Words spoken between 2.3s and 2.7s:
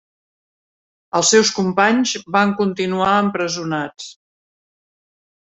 van